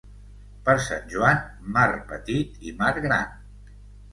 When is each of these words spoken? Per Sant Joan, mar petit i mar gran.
Per 0.69 0.73
Sant 0.85 1.03
Joan, 1.11 1.43
mar 1.75 1.85
petit 2.13 2.67
i 2.71 2.75
mar 2.81 2.91
gran. 3.07 3.37